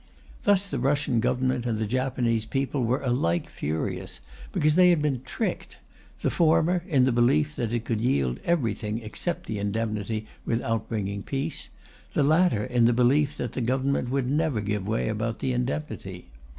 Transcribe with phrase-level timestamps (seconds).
[0.45, 4.19] Thus the Russian Government and the Japanese people were alike furious,
[4.51, 5.77] because they had been tricked
[6.23, 11.21] the former in the belief that it could yield everything except the indemnity without bringing
[11.21, 11.69] peace,
[12.15, 16.29] the latter in the belief that the Government would never give way about the indemnity.